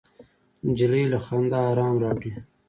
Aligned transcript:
نجلۍ 0.67 1.03
له 1.11 1.19
خندا 1.25 1.59
ارام 1.71 1.95
راوړي. 2.03 2.31